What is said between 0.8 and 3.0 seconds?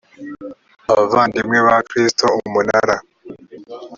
abavandimwe ba kristo umunara